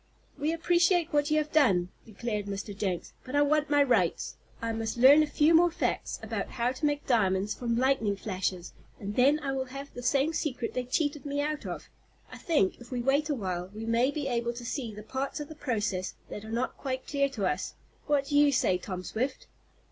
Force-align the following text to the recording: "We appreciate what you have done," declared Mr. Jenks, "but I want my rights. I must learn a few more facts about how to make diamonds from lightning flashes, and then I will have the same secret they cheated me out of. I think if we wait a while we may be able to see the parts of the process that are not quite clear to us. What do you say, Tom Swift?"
"We 0.35 0.51
appreciate 0.51 1.13
what 1.13 1.29
you 1.29 1.37
have 1.37 1.51
done," 1.51 1.89
declared 2.07 2.47
Mr. 2.47 2.75
Jenks, 2.75 3.13
"but 3.23 3.35
I 3.35 3.43
want 3.43 3.69
my 3.69 3.83
rights. 3.83 4.35
I 4.59 4.71
must 4.73 4.97
learn 4.97 5.21
a 5.21 5.27
few 5.27 5.53
more 5.53 5.69
facts 5.69 6.19
about 6.23 6.47
how 6.49 6.71
to 6.71 6.85
make 6.87 7.05
diamonds 7.05 7.53
from 7.53 7.77
lightning 7.77 8.15
flashes, 8.15 8.73
and 8.99 9.15
then 9.15 9.37
I 9.41 9.51
will 9.51 9.65
have 9.65 9.93
the 9.93 10.01
same 10.01 10.33
secret 10.33 10.73
they 10.73 10.85
cheated 10.85 11.23
me 11.23 11.39
out 11.39 11.67
of. 11.67 11.87
I 12.31 12.39
think 12.39 12.81
if 12.81 12.89
we 12.89 12.99
wait 12.99 13.29
a 13.29 13.35
while 13.35 13.69
we 13.75 13.85
may 13.85 14.09
be 14.09 14.27
able 14.27 14.53
to 14.53 14.65
see 14.65 14.91
the 14.91 15.03
parts 15.03 15.39
of 15.39 15.49
the 15.49 15.53
process 15.55 16.15
that 16.29 16.43
are 16.43 16.49
not 16.49 16.77
quite 16.79 17.05
clear 17.05 17.29
to 17.29 17.45
us. 17.45 17.75
What 18.07 18.25
do 18.25 18.35
you 18.39 18.51
say, 18.51 18.79
Tom 18.79 19.03
Swift?" 19.03 19.45